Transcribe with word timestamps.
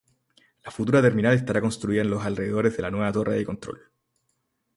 La 0.63 0.71
futura 0.71 0.99
terminal 0.99 1.35
estará 1.35 1.61
construida 1.61 2.01
en 2.01 2.09
los 2.09 2.25
alrededores 2.25 2.75
de 2.75 2.81
la 2.81 2.89
nueva 2.89 3.11
torre 3.11 3.35
de 3.35 3.45
control. 3.45 3.91